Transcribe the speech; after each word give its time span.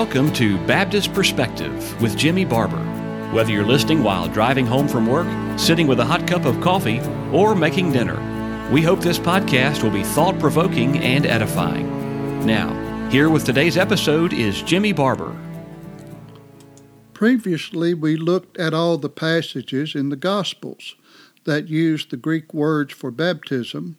welcome 0.00 0.32
to 0.32 0.56
Baptist 0.66 1.12
Perspective 1.12 2.00
with 2.00 2.16
Jimmy 2.16 2.46
Barber. 2.46 2.82
Whether 3.34 3.52
you're 3.52 3.66
listening 3.66 4.02
while 4.02 4.28
driving 4.28 4.64
home 4.64 4.88
from 4.88 5.06
work, 5.06 5.26
sitting 5.58 5.86
with 5.86 6.00
a 6.00 6.04
hot 6.06 6.26
cup 6.26 6.46
of 6.46 6.58
coffee, 6.62 7.00
or 7.34 7.54
making 7.54 7.92
dinner, 7.92 8.16
we 8.72 8.80
hope 8.80 9.00
this 9.00 9.18
podcast 9.18 9.82
will 9.82 9.90
be 9.90 10.02
thought 10.02 10.38
provoking 10.38 10.96
and 11.00 11.26
edifying. 11.26 12.46
Now, 12.46 13.10
here 13.10 13.28
with 13.28 13.44
today's 13.44 13.76
episode 13.76 14.32
is 14.32 14.62
Jimmy 14.62 14.94
Barber. 14.94 15.36
Previously, 17.12 17.92
we 17.92 18.16
looked 18.16 18.56
at 18.56 18.72
all 18.72 18.96
the 18.96 19.10
passages 19.10 19.94
in 19.94 20.08
the 20.08 20.16
Gospels 20.16 20.96
that 21.44 21.68
use 21.68 22.06
the 22.06 22.16
Greek 22.16 22.54
words 22.54 22.94
for 22.94 23.10
baptism 23.10 23.98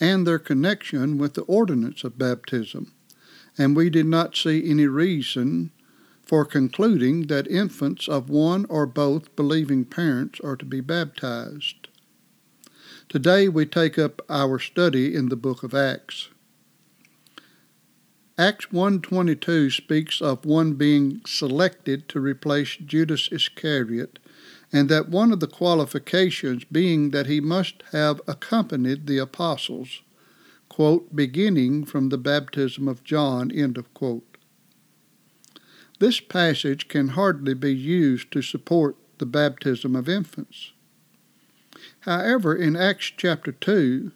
and 0.00 0.26
their 0.26 0.40
connection 0.40 1.16
with 1.16 1.34
the 1.34 1.42
ordinance 1.42 2.02
of 2.02 2.18
baptism 2.18 2.92
and 3.58 3.76
we 3.76 3.90
did 3.90 4.06
not 4.06 4.36
see 4.36 4.70
any 4.70 4.86
reason 4.86 5.72
for 6.22 6.44
concluding 6.44 7.26
that 7.26 7.48
infants 7.48 8.08
of 8.08 8.30
one 8.30 8.64
or 8.66 8.86
both 8.86 9.34
believing 9.34 9.84
parents 9.84 10.38
are 10.40 10.56
to 10.56 10.64
be 10.64 10.80
baptized. 10.80 11.88
Today 13.08 13.48
we 13.48 13.66
take 13.66 13.98
up 13.98 14.22
our 14.28 14.58
study 14.58 15.14
in 15.14 15.28
the 15.28 15.36
book 15.36 15.62
of 15.62 15.74
Acts. 15.74 16.28
Acts 18.36 18.66
1:22 18.66 19.70
speaks 19.70 20.22
of 20.22 20.44
one 20.44 20.74
being 20.74 21.22
selected 21.26 22.08
to 22.10 22.20
replace 22.20 22.76
Judas 22.76 23.28
Iscariot 23.32 24.20
and 24.72 24.88
that 24.88 25.08
one 25.08 25.32
of 25.32 25.40
the 25.40 25.48
qualifications 25.48 26.64
being 26.64 27.10
that 27.10 27.26
he 27.26 27.40
must 27.40 27.82
have 27.90 28.20
accompanied 28.28 29.06
the 29.06 29.18
apostles 29.18 30.02
quote, 30.68 31.14
beginning 31.14 31.84
from 31.84 32.08
the 32.08 32.18
baptism 32.18 32.88
of 32.88 33.04
John, 33.04 33.50
end 33.50 33.78
of 33.78 33.92
quote. 33.94 34.36
This 35.98 36.20
passage 36.20 36.88
can 36.88 37.08
hardly 37.08 37.54
be 37.54 37.74
used 37.74 38.30
to 38.32 38.42
support 38.42 38.96
the 39.18 39.26
baptism 39.26 39.96
of 39.96 40.08
infants. 40.08 40.72
However, 42.00 42.54
in 42.54 42.76
Acts 42.76 43.12
chapter 43.16 43.52
2, 43.52 44.12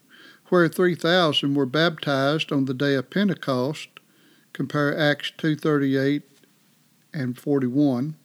where 0.46 0.68
3,000 0.68 1.54
were 1.54 1.66
baptized 1.66 2.52
on 2.52 2.66
the 2.66 2.74
day 2.74 2.94
of 2.94 3.10
Pentecost, 3.10 3.88
compare 4.52 4.96
Acts 4.96 5.32
2:38 5.38 6.22
and 7.12 7.38
41, 7.38 8.16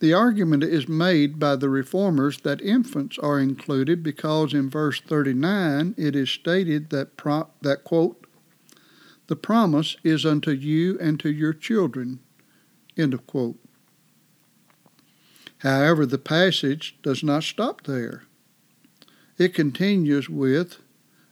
the 0.00 0.14
argument 0.14 0.64
is 0.64 0.88
made 0.88 1.38
by 1.38 1.56
the 1.56 1.68
reformers 1.68 2.40
that 2.40 2.62
infants 2.62 3.18
are 3.18 3.38
included 3.38 4.02
because 4.02 4.54
in 4.54 4.70
verse 4.70 5.00
39 5.00 5.94
it 5.98 6.16
is 6.16 6.30
stated 6.30 6.88
that, 6.90 7.18
pro- 7.18 7.48
that 7.60 7.84
quote, 7.84 8.26
the 9.26 9.36
promise 9.36 9.96
is 10.02 10.26
unto 10.26 10.50
you 10.50 10.98
and 10.98 11.20
to 11.20 11.30
your 11.30 11.52
children, 11.52 12.18
end 12.96 13.14
of 13.14 13.26
quote. 13.26 13.58
However, 15.58 16.06
the 16.06 16.18
passage 16.18 16.96
does 17.02 17.22
not 17.22 17.44
stop 17.44 17.84
there. 17.84 18.24
It 19.36 19.54
continues 19.54 20.30
with, 20.30 20.78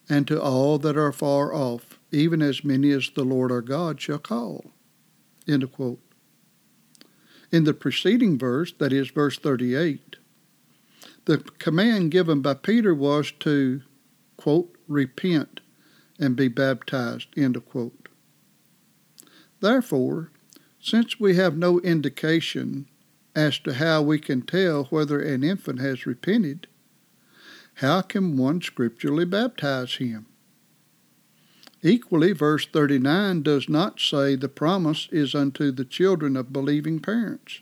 and 0.08 0.28
to 0.28 0.40
all 0.40 0.78
that 0.78 0.96
are 0.96 1.12
far 1.12 1.54
off, 1.54 1.98
even 2.12 2.42
as 2.42 2.62
many 2.62 2.90
as 2.90 3.10
the 3.14 3.24
Lord 3.24 3.50
our 3.50 3.62
God 3.62 4.00
shall 4.00 4.18
call. 4.18 4.66
End 5.48 5.62
of 5.62 5.72
quote. 5.72 6.00
In 7.50 7.64
the 7.64 7.74
preceding 7.74 8.38
verse, 8.38 8.72
that 8.78 8.92
is 8.92 9.08
verse 9.08 9.38
38, 9.38 10.16
the 11.24 11.38
command 11.58 12.10
given 12.10 12.40
by 12.40 12.54
Peter 12.54 12.94
was 12.94 13.32
to, 13.40 13.82
quote, 14.36 14.76
repent 14.86 15.60
and 16.18 16.36
be 16.36 16.48
baptized, 16.48 17.28
end 17.36 17.56
of 17.56 17.66
quote. 17.66 18.08
Therefore, 19.60 20.30
since 20.80 21.18
we 21.18 21.36
have 21.36 21.56
no 21.56 21.80
indication 21.80 22.86
as 23.34 23.58
to 23.60 23.74
how 23.74 24.02
we 24.02 24.18
can 24.18 24.42
tell 24.42 24.84
whether 24.84 25.20
an 25.20 25.42
infant 25.42 25.80
has 25.80 26.06
repented, 26.06 26.66
how 27.74 28.00
can 28.02 28.36
one 28.36 28.60
scripturally 28.60 29.24
baptize 29.24 29.96
him? 29.96 30.26
Equally, 31.82 32.32
verse 32.32 32.66
39 32.66 33.42
does 33.42 33.68
not 33.68 34.00
say 34.00 34.34
the 34.34 34.48
promise 34.48 35.08
is 35.12 35.34
unto 35.34 35.70
the 35.70 35.84
children 35.84 36.36
of 36.36 36.52
believing 36.52 36.98
parents, 36.98 37.60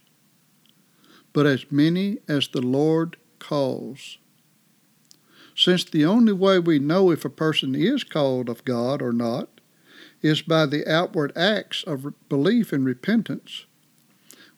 but 1.34 1.44
as 1.44 1.70
many 1.70 2.18
as 2.26 2.48
the 2.48 2.62
Lord 2.62 3.18
calls. 3.38 4.16
Since 5.54 5.84
the 5.84 6.06
only 6.06 6.32
way 6.32 6.58
we 6.58 6.78
know 6.78 7.10
if 7.10 7.24
a 7.24 7.30
person 7.30 7.74
is 7.74 8.04
called 8.04 8.48
of 8.48 8.64
God 8.64 9.02
or 9.02 9.12
not 9.12 9.60
is 10.22 10.40
by 10.40 10.64
the 10.64 10.90
outward 10.90 11.32
acts 11.36 11.84
of 11.86 12.14
belief 12.30 12.72
and 12.72 12.86
repentance, 12.86 13.66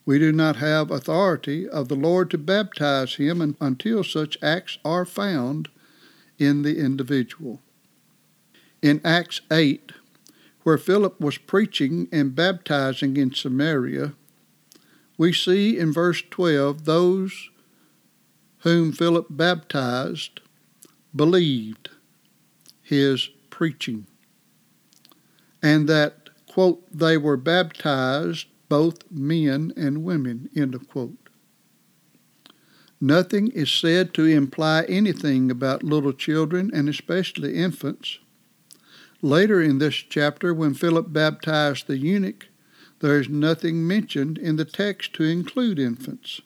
we 0.07 0.21
do 0.21 0.33
not 0.33 0.57
have 0.57 0.91
authority 0.91 1.69
of 1.69 1.89
the 1.89 1.97
Lord 1.97 2.31
to 2.31 2.39
baptize 2.39 3.17
him 3.17 3.57
until 3.61 4.05
such 4.05 4.39
acts 4.41 4.79
are 4.85 5.05
found 5.05 5.69
in 6.39 6.63
the 6.63 6.79
individual 6.79 7.61
in 8.83 9.01
Acts 9.05 9.41
8, 9.51 9.93
where 10.63 10.79
Philip 10.79 11.21
was 11.21 11.39
preaching 11.39 12.09
and 12.13 12.35
baptizing 12.35 13.17
in 13.17 13.33
Samaria, 13.35 14.15
we 15.17 15.33
see 15.33 15.79
in 15.79 15.93
verse 15.93 16.23
12 16.31 16.85
those 16.85 17.51
whom 18.59 18.93
Philip 18.93 19.27
baptized 19.31 20.41
believed 21.15 21.91
his 22.83 23.29
preaching, 23.51 24.07
and 25.63 25.89
that, 25.89 26.31
quote, 26.49 26.85
they 26.93 27.17
were 27.17 27.37
baptized 27.37 28.47
both 28.69 29.11
men 29.11 29.73
and 29.77 30.05
women, 30.05 30.49
end 30.55 30.75
of 30.75 30.89
quote. 30.89 31.17
Nothing 33.01 33.49
is 33.49 33.71
said 33.71 34.13
to 34.15 34.25
imply 34.25 34.85
anything 34.89 35.51
about 35.51 35.83
little 35.83 36.13
children 36.13 36.71
and 36.75 36.89
especially 36.89 37.55
infants 37.55 38.19
Later 39.23 39.61
in 39.61 39.79
this 39.79 39.97
chapter, 39.97 40.55
when 40.55 40.75
Philip 40.75 41.13
baptized 41.13 41.89
the 41.89 41.99
eunuch, 41.99 42.47
there 43.01 43.19
is 43.19 43.29
nothing 43.29 43.87
mentioned 43.87 44.39
in 44.39 44.57
the 44.57 44.65
text 44.65 45.13
to 45.15 45.25
include 45.25 45.79
infants. 45.79 46.41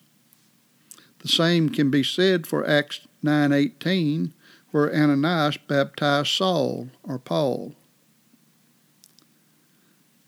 The 1.19 1.27
same 1.27 1.69
can 1.69 1.91
be 1.91 2.03
said 2.03 2.47
for 2.47 2.67
Acts 2.67 3.01
9:18, 3.23 4.33
where 4.71 4.93
Ananias 4.93 5.57
baptized 5.67 6.29
Saul 6.29 6.89
or 7.03 7.19
Paul. 7.19 7.75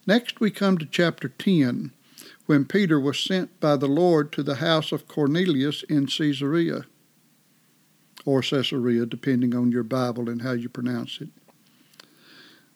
Next 0.06 0.40
we 0.40 0.52
come 0.52 0.78
to 0.78 0.86
chapter 0.86 1.30
10, 1.30 1.92
when 2.46 2.66
Peter 2.66 3.00
was 3.00 3.20
sent 3.20 3.60
by 3.60 3.76
the 3.76 3.88
Lord 3.88 4.32
to 4.34 4.44
the 4.44 4.56
house 4.56 4.92
of 4.92 5.08
Cornelius 5.08 5.82
in 5.90 6.06
Caesarea, 6.06 6.86
or 8.24 8.44
Caesarea, 8.44 9.08
depending 9.08 9.56
on 9.56 9.72
your 9.72 9.84
Bible 9.84 10.30
and 10.30 10.44
how 10.44 10.52
you 10.52 10.70
pronounce 10.70 11.20
it 11.22 11.30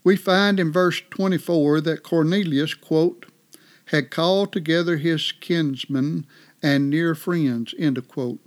we 0.03 0.15
find 0.15 0.59
in 0.59 0.71
verse 0.71 1.01
24 1.09 1.81
that 1.81 2.03
Cornelius, 2.03 2.73
quote, 2.73 3.25
had 3.85 4.11
called 4.11 4.53
together 4.53 4.97
his 4.97 5.31
kinsmen 5.31 6.25
and 6.61 6.89
near 6.89 7.15
friends, 7.15 7.73
end 7.77 7.97
of 7.97 8.07
quote. 8.07 8.39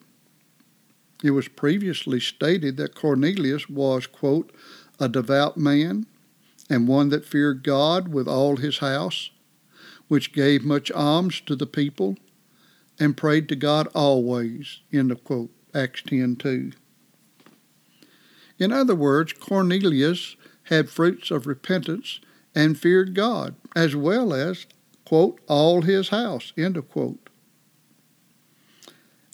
It 1.22 1.32
was 1.32 1.48
previously 1.48 2.20
stated 2.20 2.76
that 2.76 2.94
Cornelius 2.94 3.68
was, 3.68 4.06
quote, 4.06 4.52
a 4.98 5.08
devout 5.08 5.56
man 5.56 6.06
and 6.68 6.88
one 6.88 7.08
that 7.10 7.24
feared 7.24 7.62
God 7.62 8.08
with 8.08 8.28
all 8.28 8.56
his 8.56 8.78
house, 8.78 9.30
which 10.08 10.32
gave 10.32 10.64
much 10.64 10.90
alms 10.92 11.40
to 11.42 11.56
the 11.56 11.66
people 11.66 12.16
and 12.98 13.16
prayed 13.16 13.48
to 13.48 13.56
God 13.56 13.88
always, 13.94 14.80
end 14.92 15.10
of 15.10 15.24
quote, 15.24 15.50
Acts 15.74 16.02
10 16.02 16.36
2. 16.36 16.72
In 18.58 18.72
other 18.72 18.94
words, 18.94 19.32
Cornelius 19.32 20.36
had 20.64 20.90
fruits 20.90 21.30
of 21.30 21.46
repentance 21.46 22.20
and 22.54 22.78
feared 22.78 23.14
God, 23.14 23.54
as 23.74 23.96
well 23.96 24.32
as, 24.32 24.66
quote, 25.04 25.40
all 25.46 25.82
his 25.82 26.10
house, 26.10 26.52
end 26.56 26.76
of 26.76 26.88
quote. 26.90 27.28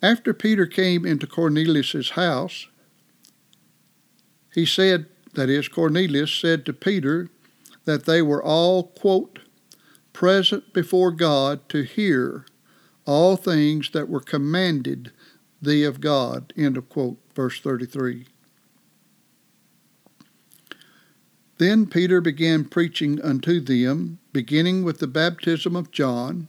After 0.02 0.32
Peter 0.32 0.66
came 0.66 1.04
into 1.04 1.26
Cornelius's 1.26 2.10
house, 2.10 2.68
he 4.54 4.64
said, 4.64 5.06
that 5.34 5.48
is, 5.48 5.68
Cornelius 5.68 6.32
said 6.32 6.64
to 6.66 6.72
Peter 6.72 7.28
that 7.84 8.06
they 8.06 8.22
were 8.22 8.42
all, 8.42 8.84
quote, 8.84 9.40
present 10.12 10.72
before 10.72 11.10
God 11.10 11.68
to 11.68 11.82
hear 11.82 12.44
all 13.06 13.36
things 13.36 13.90
that 13.90 14.08
were 14.08 14.20
commanded 14.20 15.12
thee 15.62 15.84
of 15.84 16.00
God, 16.00 16.52
end 16.56 16.76
of 16.76 16.88
quote, 16.88 17.18
verse 17.34 17.60
33. 17.60 18.26
Then 21.58 21.86
Peter 21.86 22.20
began 22.20 22.64
preaching 22.64 23.20
unto 23.20 23.60
them, 23.60 24.20
beginning 24.32 24.84
with 24.84 24.98
the 24.98 25.08
baptism 25.08 25.74
of 25.74 25.90
John, 25.90 26.46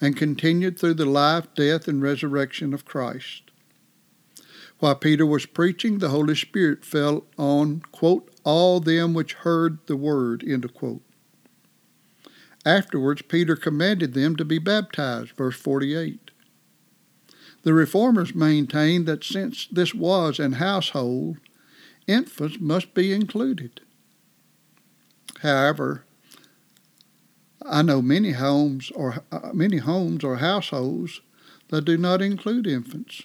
and 0.00 0.16
continued 0.16 0.78
through 0.78 0.94
the 0.94 1.04
life, 1.04 1.48
death, 1.56 1.88
and 1.88 2.00
resurrection 2.00 2.72
of 2.72 2.84
Christ. 2.84 3.50
While 4.78 4.94
Peter 4.96 5.26
was 5.26 5.46
preaching, 5.46 5.98
the 5.98 6.10
Holy 6.10 6.36
Spirit 6.36 6.84
fell 6.84 7.24
on, 7.36 7.82
quote, 7.92 8.30
all 8.44 8.78
them 8.78 9.14
which 9.14 9.32
heard 9.32 9.78
the 9.86 9.96
word. 9.96 10.44
Afterwards, 12.64 13.22
Peter 13.22 13.56
commanded 13.56 14.14
them 14.14 14.36
to 14.36 14.44
be 14.44 14.58
baptized, 14.58 15.32
verse 15.32 15.56
48. 15.56 16.30
The 17.62 17.74
reformers 17.74 18.34
maintained 18.34 19.06
that 19.06 19.24
since 19.24 19.66
this 19.66 19.92
was 19.92 20.38
an 20.38 20.52
household, 20.52 21.38
infants 22.06 22.58
must 22.60 22.94
be 22.94 23.12
included. 23.12 23.80
However, 25.46 26.04
I 27.64 27.82
know 27.82 28.02
many 28.02 28.32
homes 28.32 28.90
or 28.96 29.22
uh, 29.30 29.52
many 29.52 29.76
homes 29.76 30.24
or 30.24 30.38
households 30.38 31.20
that 31.68 31.84
do 31.84 31.96
not 31.96 32.20
include 32.20 32.66
infants. 32.66 33.22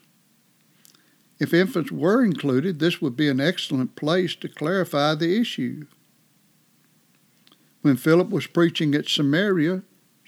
If 1.39 1.51
infants 1.51 1.91
were 1.91 2.23
included, 2.23 2.77
this 2.77 3.01
would 3.01 3.17
be 3.17 3.27
an 3.27 3.41
excellent 3.41 3.95
place 3.95 4.35
to 4.35 4.49
clarify 4.49 5.15
the 5.15 5.35
issue. 5.41 5.87
When 7.81 7.97
Philip 7.97 8.29
was 8.29 8.45
preaching 8.45 8.93
at 8.93 9.09
Samaria, 9.09 9.81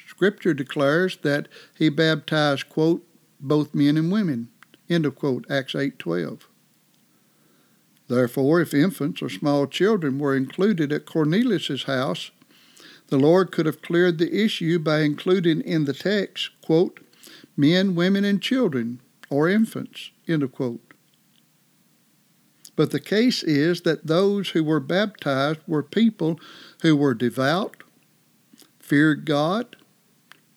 Scripture 0.07 0.55
declares 0.55 1.17
that 1.17 1.47
he 1.77 1.89
baptized, 1.89 2.69
quote, 2.69 3.05
both 3.39 3.75
men 3.75 3.97
and 3.97 4.11
women, 4.11 4.47
end 4.89 5.05
of 5.05 5.15
quote, 5.15 5.45
Acts 5.47 5.73
8.12. 5.73 6.41
Therefore, 8.13 8.61
if 8.61 8.75
infants 8.75 9.23
or 9.23 9.29
small 9.29 9.65
children 9.65 10.19
were 10.19 10.35
included 10.35 10.91
at 10.91 11.07
Cornelius's 11.07 11.85
house, 11.85 12.29
the 13.07 13.17
Lord 13.17 13.51
could 13.51 13.65
have 13.65 13.81
cleared 13.81 14.19
the 14.19 14.43
issue 14.43 14.77
by 14.77 14.99
including 14.99 15.61
in 15.61 15.85
the 15.85 15.93
text, 15.93 16.51
quote, 16.61 16.99
men, 17.57 17.95
women, 17.95 18.23
and 18.23 18.39
children, 18.39 19.01
or 19.31 19.49
infants, 19.49 20.11
end 20.27 20.43
of 20.43 20.51
quote. 20.51 20.93
But 22.75 22.91
the 22.91 22.99
case 22.99 23.41
is 23.41 23.81
that 23.81 24.05
those 24.05 24.49
who 24.49 24.63
were 24.63 24.79
baptized 24.79 25.61
were 25.65 25.81
people 25.81 26.39
who 26.83 26.95
were 26.95 27.15
devout, 27.15 27.77
feared 28.79 29.25
God, 29.25 29.75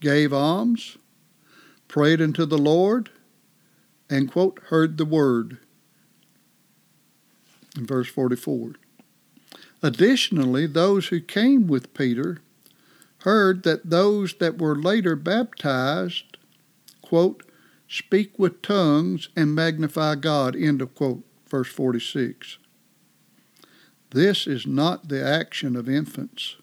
gave 0.00 0.31
alms, 0.31 0.99
prayed 1.88 2.20
unto 2.20 2.44
the 2.44 2.59
Lord, 2.59 3.09
and, 4.11 4.31
quote, 4.31 4.61
heard 4.67 4.99
the 4.99 5.06
word. 5.06 5.56
In 7.76 7.87
verse 7.87 8.08
44. 8.08 8.73
Additionally, 9.82 10.67
those 10.67 11.08
who 11.08 11.20
came 11.20 11.67
with 11.67 11.94
Peter 11.94 12.38
heard 13.20 13.62
that 13.64 13.90
those 13.90 14.34
that 14.34 14.58
were 14.58 14.76
later 14.76 15.17
baptized, 15.17 16.38
quote, 17.02 17.43
speak 17.88 18.38
with 18.38 18.62
tongues 18.62 19.28
and 19.37 19.55
magnify 19.55 20.14
God, 20.14 20.56
end 20.56 20.81
of 20.81 20.94
quote 20.94 21.25
verse 21.49 21.69
46. 21.69 22.58
This 24.11 24.46
is 24.46 24.67
not 24.67 25.08
the 25.08 25.23
action 25.23 25.76
of 25.76 25.88
infants. 25.88 26.56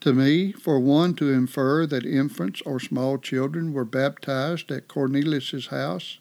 To 0.00 0.12
me, 0.12 0.52
for 0.52 0.80
one 0.80 1.14
to 1.14 1.30
infer 1.30 1.86
that 1.86 2.04
infants 2.04 2.60
or 2.62 2.80
small 2.80 3.18
children 3.18 3.72
were 3.72 3.84
baptized 3.84 4.70
at 4.70 4.88
Cornelius's 4.88 5.68
house, 5.68 6.18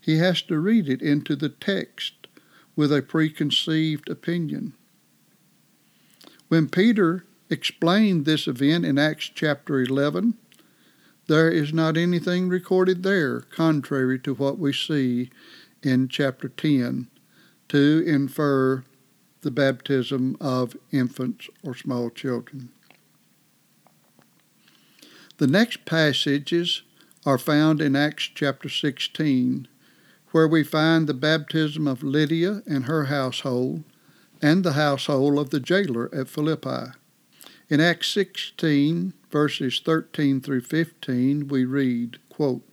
he 0.00 0.18
has 0.18 0.40
to 0.42 0.58
read 0.58 0.88
it 0.88 1.02
into 1.02 1.36
the 1.36 1.48
text 1.48 2.19
with 2.76 2.92
a 2.92 3.02
preconceived 3.02 4.08
opinion. 4.08 4.74
When 6.48 6.68
Peter 6.68 7.24
explained 7.48 8.24
this 8.24 8.46
event 8.46 8.84
in 8.84 8.98
Acts 8.98 9.30
chapter 9.34 9.80
11, 9.80 10.34
there 11.26 11.50
is 11.50 11.72
not 11.72 11.96
anything 11.96 12.48
recorded 12.48 13.02
there 13.02 13.40
contrary 13.40 14.18
to 14.20 14.34
what 14.34 14.58
we 14.58 14.72
see 14.72 15.30
in 15.82 16.08
chapter 16.08 16.48
10 16.48 17.08
to 17.68 18.04
infer 18.06 18.84
the 19.42 19.50
baptism 19.50 20.36
of 20.40 20.76
infants 20.90 21.48
or 21.62 21.74
small 21.74 22.10
children. 22.10 22.70
The 25.38 25.46
next 25.46 25.84
passages 25.84 26.82
are 27.24 27.38
found 27.38 27.80
in 27.80 27.96
Acts 27.96 28.28
chapter 28.34 28.68
16, 28.68 29.68
where 30.32 30.48
we 30.48 30.62
find 30.62 31.06
the 31.06 31.14
baptism 31.14 31.86
of 31.86 32.02
Lydia 32.02 32.62
and 32.66 32.84
her 32.84 33.04
household 33.06 33.82
and 34.40 34.64
the 34.64 34.72
household 34.72 35.38
of 35.38 35.50
the 35.50 35.60
jailer 35.60 36.08
at 36.14 36.28
Philippi. 36.28 36.92
In 37.68 37.80
Acts 37.80 38.08
16, 38.08 39.12
verses 39.30 39.80
13 39.84 40.40
through 40.40 40.62
15, 40.62 41.48
we 41.48 41.64
read, 41.64 42.18
quote, 42.28 42.66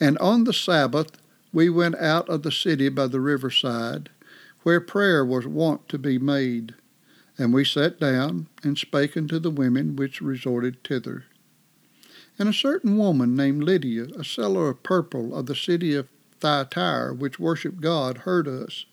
And 0.00 0.16
on 0.18 0.44
the 0.44 0.52
Sabbath 0.52 1.18
we 1.52 1.68
went 1.68 1.96
out 1.96 2.28
of 2.28 2.42
the 2.42 2.52
city 2.52 2.88
by 2.88 3.06
the 3.06 3.20
riverside, 3.20 4.10
where 4.62 4.80
prayer 4.80 5.24
was 5.24 5.46
wont 5.46 5.88
to 5.88 5.98
be 5.98 6.18
made. 6.18 6.74
And 7.36 7.52
we 7.52 7.64
sat 7.64 7.98
down 7.98 8.46
and 8.62 8.78
spake 8.78 9.16
unto 9.16 9.38
the 9.38 9.50
women 9.50 9.96
which 9.96 10.20
resorted 10.20 10.82
thither. 10.84 11.24
And 12.38 12.48
a 12.48 12.52
certain 12.52 12.96
woman 12.96 13.36
named 13.36 13.62
Lydia, 13.62 14.06
a 14.18 14.24
seller 14.24 14.68
of 14.68 14.82
purple 14.82 15.34
of 15.34 15.46
the 15.46 15.54
city 15.54 15.94
of 15.94 16.08
Thyatira, 16.40 17.14
which 17.14 17.38
worshipped 17.38 17.80
God, 17.80 18.18
heard 18.18 18.48
us, 18.48 18.86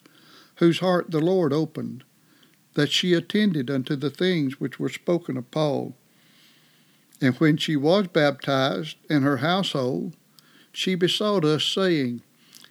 whose 0.56 0.80
heart 0.80 1.12
the 1.12 1.20
Lord 1.20 1.52
opened, 1.52 2.04
that 2.76 2.92
she 2.92 3.14
attended 3.14 3.70
unto 3.70 3.96
the 3.96 4.12
things 4.12 4.60
which 4.60 4.80
were 4.80 4.90
spoken 4.90 5.38
of 5.38 5.50
Paul. 5.52 5.96
And 7.20 7.36
when 7.36 7.58
she 7.58 7.76
was 7.76 8.08
baptized, 8.08 8.98
and 9.10 9.24
her 9.24 9.38
household, 9.38 10.16
she 10.72 10.96
besought 10.96 11.44
us, 11.44 11.66
saying, 11.66 12.22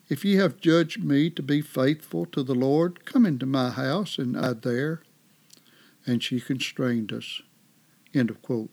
if 0.09 0.25
ye 0.25 0.35
have 0.37 0.61
judged 0.61 1.05
me 1.05 1.31
to 1.31 1.43
be 1.43 1.61
faithful 1.61 2.27
to 2.27 2.43
the 2.43 2.55
Lord, 2.55 3.05
come 3.05 3.25
into 3.25 3.47
my 3.47 3.71
house, 3.71 4.19
and 4.19 4.37
I 4.37 4.55
there. 4.55 5.03
And 6.05 6.21
she 6.21 6.41
constrained 6.41 7.13
us. 7.13 7.43
End 8.13 8.29
of 8.31 8.43
quote. 8.43 8.71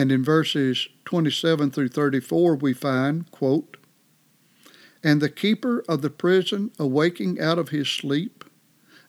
And 0.00 0.10
in 0.10 0.24
verses 0.24 0.88
27 1.04 1.72
through 1.72 1.88
34, 1.88 2.56
we 2.56 2.72
find, 2.72 3.30
quote, 3.30 3.76
And 5.04 5.20
the 5.20 5.28
keeper 5.28 5.84
of 5.90 6.00
the 6.00 6.08
prison, 6.08 6.70
awaking 6.78 7.38
out 7.38 7.58
of 7.58 7.68
his 7.68 7.86
sleep, 7.86 8.42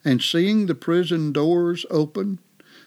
and 0.04 0.20
seeing 0.20 0.66
the 0.66 0.74
prison 0.74 1.32
doors 1.32 1.86
open, 1.88 2.40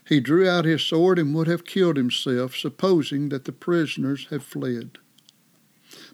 he 0.07 0.19
drew 0.19 0.48
out 0.48 0.66
his 0.66 0.84
sword 0.84 1.18
and 1.18 1.34
would 1.34 1.48
have 1.48 1.66
killed 1.66 1.98
himself, 1.98 2.56
supposing 2.56 3.30
that 3.30 3.46
the 3.46 3.52
prisoners 3.52 4.28
had 4.30 4.44
fled. 4.44 5.00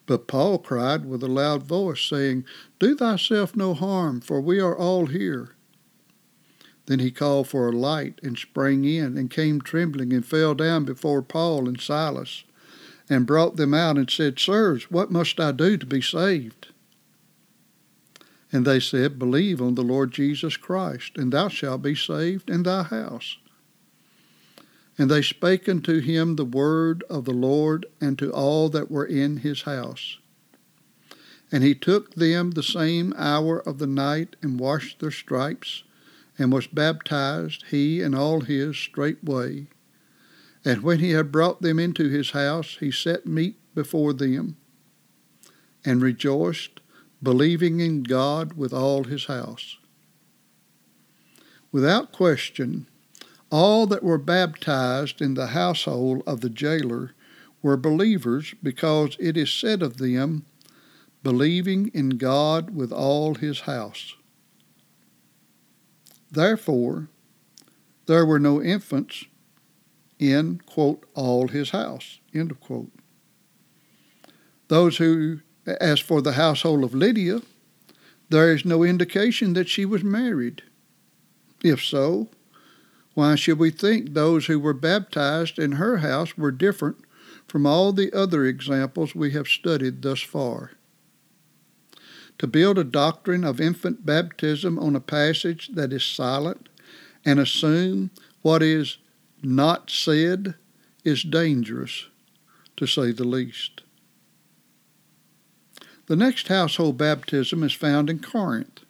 But 0.06 0.28
Paul 0.28 0.60
cried 0.60 1.04
with 1.04 1.22
a 1.22 1.28
loud 1.28 1.64
voice, 1.64 2.02
saying, 2.02 2.46
Do 2.80 2.96
thyself 2.96 3.54
no 3.54 3.74
harm, 3.74 4.22
for 4.22 4.40
we 4.40 4.62
are 4.62 4.78
all 4.78 5.08
here. 5.08 5.56
Then 6.88 7.00
he 7.00 7.12
called 7.12 7.48
for 7.48 7.70
a 7.70 7.76
light 7.76 8.20
and 8.24 8.38
sprang 8.38 8.86
in, 8.86 9.18
and 9.18 9.30
came 9.30 9.62
trembling 9.62 10.14
and 10.14 10.26
fell 10.26 10.56
down 10.56 10.84
before 10.86 11.22
Paul 11.22 11.68
and 11.68 11.80
Silas, 11.80 12.44
and 13.10 13.26
brought 13.26 13.58
them 13.58 13.74
out 13.74 13.98
and 13.98 14.10
said, 14.10 14.40
Sirs, 14.40 14.90
what 14.90 15.12
must 15.12 15.40
I 15.40 15.52
do 15.52 15.78
to 15.78 15.86
be 15.86 16.02
saved? 16.02 16.68
And 18.52 18.66
they 18.66 18.80
said, 18.80 19.20
Believe 19.20 19.62
on 19.62 19.76
the 19.76 19.84
Lord 19.84 20.12
Jesus 20.12 20.58
Christ, 20.58 21.18
and 21.18 21.32
thou 21.32 21.48
shalt 21.48 21.82
be 21.82 21.96
saved 21.96 22.50
in 22.50 22.64
thy 22.64 22.84
house. 22.84 23.38
And 24.98 25.10
they 25.10 25.22
spake 25.22 25.70
unto 25.70 26.00
him 26.00 26.36
the 26.36 26.46
word 26.46 27.04
of 27.10 27.26
the 27.26 27.34
Lord 27.34 27.86
and 28.02 28.20
to 28.20 28.32
all 28.32 28.70
that 28.70 28.92
were 28.92 29.06
in 29.06 29.38
his 29.38 29.64
house. 29.64 30.18
And 31.52 31.64
he 31.64 31.76
took 31.76 32.16
them 32.16 32.52
the 32.52 32.64
same 32.64 33.14
hour 33.18 33.60
of 33.60 33.78
the 33.78 33.88
night 33.88 34.36
and 34.42 34.60
washed 34.60 35.00
their 35.00 35.12
stripes, 35.12 35.84
and 36.42 36.52
was 36.52 36.68
baptized, 36.68 37.66
he 37.70 38.02
and 38.02 38.16
all 38.16 38.42
his, 38.42 38.76
straightway. 38.76 39.68
And 40.66 40.82
when 40.82 41.00
he 41.00 41.12
had 41.12 41.32
brought 41.32 41.62
them 41.62 41.80
into 41.80 42.10
his 42.10 42.32
house, 42.32 42.78
he 42.80 42.92
set 42.92 43.26
meat 43.26 43.58
before 43.76 44.14
them, 44.14 44.58
and 45.86 46.02
rejoiced, 46.02 46.82
believing 47.22 47.80
in 47.80 48.04
God 48.04 48.54
with 48.54 48.74
all 48.74 49.04
his 49.04 49.26
house. 49.26 49.78
Without 51.72 52.12
question, 52.12 52.88
all 53.52 53.86
that 53.88 54.04
were 54.04 54.18
baptized 54.18 55.22
in 55.22 55.36
the 55.36 55.48
household 55.48 56.24
of 56.26 56.42
the 56.42 56.50
jailer 56.50 57.14
were 57.62 57.78
believers 57.78 58.56
because 58.64 59.16
it 59.20 59.38
is 59.38 59.54
said 59.54 59.84
of 59.84 59.98
them, 59.98 60.46
believing 61.22 61.92
in 61.94 62.10
God 62.12 62.72
with 62.72 62.92
all 62.92 63.36
his 63.36 63.62
house. 63.62 64.16
Therefore, 66.32 67.10
there 68.06 68.26
were 68.26 68.40
no 68.40 68.62
infants 68.62 69.26
in, 70.18 70.62
quote, 70.66 71.06
all 71.14 71.50
his 71.50 71.72
house, 71.72 72.20
end 72.34 72.52
of 72.52 72.60
quote. 72.60 72.92
Those 74.70 74.98
who, 74.98 75.42
as 75.66 76.00
for 76.00 76.22
the 76.22 76.34
household 76.34 76.84
of 76.84 76.96
Lydia, 76.96 77.42
there 78.30 78.54
is 78.54 78.64
no 78.64 78.84
indication 78.84 79.54
that 79.54 79.68
she 79.68 79.86
was 79.86 80.04
married. 80.04 80.64
If 81.64 81.84
so, 81.84 82.30
why 83.14 83.36
should 83.36 83.60
we 83.60 83.72
think 83.72 84.14
those 84.14 84.46
who 84.46 84.60
were 84.60 84.74
baptized 84.74 85.60
in 85.60 85.74
her 85.74 85.98
house 85.98 86.38
were 86.38 86.52
different 86.52 86.98
from 87.48 87.66
all 87.66 87.92
the 87.92 88.14
other 88.14 88.46
examples 88.46 89.14
we 89.14 89.32
have 89.32 89.48
studied 89.48 90.02
thus 90.02 90.22
far? 90.22 90.72
To 92.42 92.48
build 92.48 92.80
a 92.80 92.84
doctrine 92.84 93.44
of 93.44 93.62
infant 93.62 94.04
baptism 94.04 94.80
on 94.80 94.96
a 94.96 95.00
passage 95.00 95.70
that 95.76 95.94
is 95.94 96.04
silent 96.04 96.70
and 97.24 97.40
assume 97.40 98.10
what 98.42 98.64
is 98.64 98.98
not 99.44 99.92
said 99.92 100.56
is 101.04 101.22
dangerous, 101.22 102.08
to 102.78 102.88
say 102.88 103.12
the 103.12 103.26
least. 103.28 103.82
The 106.08 106.16
next 106.16 106.48
household 106.48 106.98
baptism 106.98 107.62
is 107.62 107.74
found 107.74 108.10
in 108.10 108.18
Corinth. 108.18 108.86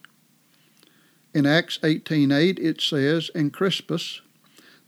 In 1.34 1.46
Acts 1.46 1.77
18:8 1.84 2.58
it 2.58 2.79
says, 2.79 3.29
"And 3.36 3.51
Crispus, 3.51 4.22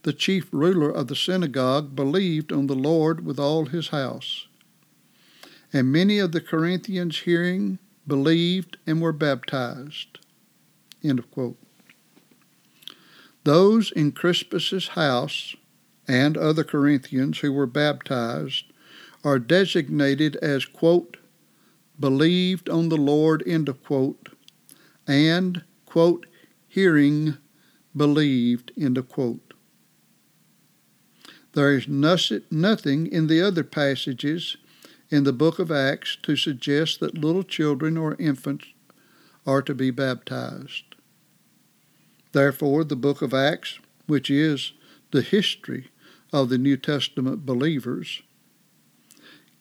the 0.04 0.14
chief 0.14 0.48
ruler 0.52 0.88
of 0.90 1.08
the 1.08 1.16
synagogue, 1.16 1.94
believed 1.94 2.50
on 2.50 2.66
the 2.66 2.74
Lord 2.74 3.26
with 3.26 3.38
all 3.38 3.66
his 3.66 3.88
house. 3.88 4.46
And 5.70 5.92
many 5.92 6.18
of 6.18 6.32
the 6.32 6.40
Corinthians 6.40 7.20
hearing 7.20 7.78
believed 8.06 8.76
and 8.86 9.00
were 9.00 9.12
baptized." 9.12 10.18
End 11.02 11.18
of 11.18 11.30
quote. 11.30 11.58
Those 13.44 13.92
in 13.92 14.12
Crispus's 14.12 14.88
house 14.88 15.54
and 16.08 16.36
other 16.36 16.64
Corinthians 16.64 17.40
who 17.40 17.52
were 17.52 17.66
baptized 17.66 18.64
are 19.22 19.38
designated 19.38 20.36
as, 20.36 20.64
quote, 20.64 21.18
believed 21.98 22.68
on 22.68 22.88
the 22.88 22.96
Lord, 22.96 23.42
end 23.46 23.68
of 23.68 23.82
quote, 23.82 24.30
and, 25.06 25.62
quote, 25.86 26.26
hearing 26.66 27.36
believed, 27.96 28.72
end 28.76 28.98
of 28.98 29.08
quote. 29.08 29.54
There 31.52 31.76
is 31.76 31.86
nothing 31.86 33.06
in 33.06 33.28
the 33.28 33.40
other 33.40 33.62
passages 33.62 34.56
in 35.14 35.22
the 35.22 35.32
book 35.32 35.60
of 35.60 35.70
Acts 35.70 36.18
to 36.24 36.34
suggest 36.34 36.98
that 36.98 37.16
little 37.16 37.44
children 37.44 37.96
or 37.96 38.16
infants 38.18 38.66
are 39.46 39.62
to 39.62 39.72
be 39.72 39.92
baptized. 39.92 40.96
Therefore, 42.32 42.82
the 42.82 42.96
book 42.96 43.22
of 43.22 43.32
Acts, 43.32 43.78
which 44.08 44.28
is 44.28 44.72
the 45.12 45.22
history 45.22 45.92
of 46.32 46.48
the 46.48 46.58
New 46.58 46.76
Testament 46.76 47.46
believers, 47.46 48.22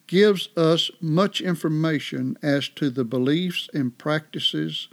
gives 0.08 0.50
us 0.58 0.90
much 1.00 1.40
information 1.40 2.36
as 2.42 2.68
to 2.70 2.90
the 2.90 3.06
beliefs 3.06 3.70
and 3.76 3.96
practices 3.96 4.88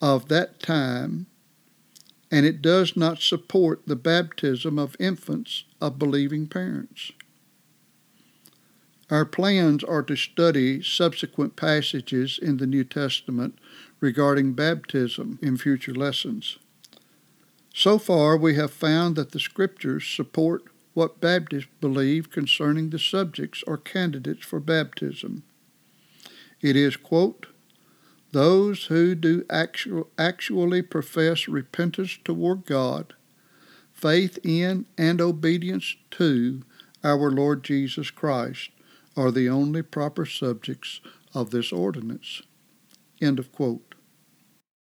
of 0.00 0.28
that 0.28 0.60
time, 0.60 1.26
and 2.30 2.46
it 2.46 2.62
does 2.62 2.96
not 2.96 3.18
support 3.20 3.88
the 3.88 3.96
baptism 3.96 4.78
of 4.78 4.94
infants 5.00 5.64
of 5.80 5.98
believing 5.98 6.46
parents. 6.46 7.10
Our 9.08 9.24
plans 9.24 9.84
are 9.84 10.02
to 10.02 10.16
study 10.16 10.82
subsequent 10.82 11.54
passages 11.54 12.40
in 12.42 12.56
the 12.56 12.66
New 12.66 12.82
Testament 12.82 13.56
regarding 14.00 14.54
baptism 14.54 15.38
in 15.40 15.56
future 15.56 15.94
lessons. 15.94 16.58
So 17.72 17.98
far, 17.98 18.36
we 18.36 18.56
have 18.56 18.72
found 18.72 19.14
that 19.14 19.30
the 19.30 19.38
Scriptures 19.38 20.04
support 20.04 20.64
what 20.94 21.20
Baptists 21.20 21.68
believe 21.80 22.30
concerning 22.30 22.90
the 22.90 22.98
subjects 22.98 23.62
or 23.66 23.76
candidates 23.76 24.44
for 24.44 24.58
baptism. 24.58 25.44
It 26.60 26.74
is, 26.74 26.96
quote, 26.96 27.46
those 28.32 28.86
who 28.86 29.14
do 29.14 29.44
actual, 29.48 30.08
actually 30.18 30.82
profess 30.82 31.46
repentance 31.46 32.18
toward 32.24 32.64
God, 32.64 33.14
faith 33.92 34.38
in 34.42 34.86
and 34.98 35.20
obedience 35.20 35.94
to 36.12 36.62
our 37.04 37.30
Lord 37.30 37.62
Jesus 37.62 38.10
Christ 38.10 38.70
are 39.16 39.30
the 39.30 39.48
only 39.48 39.82
proper 39.82 40.26
subjects 40.26 41.00
of 41.34 41.50
this 41.50 41.72
ordinance. 41.72 42.42
End 43.20 43.38
of 43.38 43.52
quote. 43.52 43.94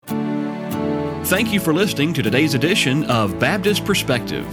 Thank 0.06 1.52
you 1.52 1.60
for 1.60 1.72
listening 1.72 2.12
to 2.14 2.22
today's 2.22 2.54
edition 2.54 3.04
of 3.04 3.38
Baptist 3.38 3.84
Perspective. 3.84 4.46